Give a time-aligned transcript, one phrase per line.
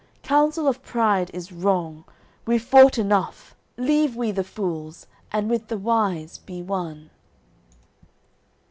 [0.23, 2.05] Counsel of pride is wrong:
[2.47, 3.53] we've fought enough.
[3.77, 7.11] Leave we the fools, and with the wise be one."